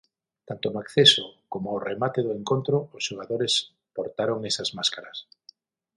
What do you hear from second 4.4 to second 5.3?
esas máscaras.